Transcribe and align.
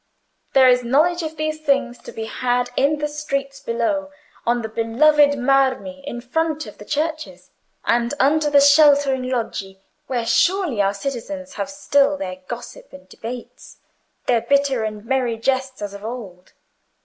"There 0.53 0.67
is 0.67 0.83
knowledge 0.83 1.21
of 1.21 1.37
these 1.37 1.59
things 1.61 1.99
to 1.99 2.11
be 2.11 2.25
had 2.25 2.71
in 2.75 2.97
the 2.97 3.07
streets 3.07 3.59
below, 3.59 4.09
on 4.47 4.63
the 4.63 4.67
beloved 4.67 5.37
marmi 5.37 6.03
in 6.07 6.21
front 6.21 6.65
of 6.65 6.79
the 6.79 6.85
churches, 6.85 7.51
and 7.85 8.11
under 8.19 8.49
the 8.49 8.61
sheltering 8.61 9.29
Loggie, 9.29 9.79
where 10.07 10.25
surely 10.25 10.81
our 10.81 10.95
citizens 10.95 11.53
have 11.53 11.69
still 11.69 12.17
their 12.17 12.37
gossip 12.47 12.91
and 12.91 13.07
debates, 13.09 13.77
their 14.25 14.41
bitter 14.41 14.83
and 14.83 15.05
merry 15.05 15.37
jests 15.37 15.83
as 15.83 15.93
of 15.93 16.03
old. 16.03 16.53